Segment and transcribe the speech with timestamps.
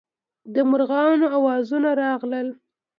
[0.53, 2.47] د مارغانو اوازونه راغلل.